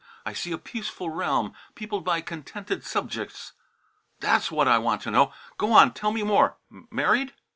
I 0.25 0.33
see 0.33 0.51
a 0.51 0.57
peaceful 0.57 1.11
realm 1.11 1.53
peopled 1.75 2.03
by 2.03 2.21
contented 2.21 2.83
subjects." 2.83 3.53
"That's 4.19 4.49
what 4.49 4.67
I 4.67 4.79
want 4.79 5.03
to 5.03 5.11
know. 5.11 5.31
Go 5.59 5.73
on; 5.73 5.93
tell 5.93 6.09
me 6.11 6.23
more. 6.23 6.57
Married?" 6.89 7.33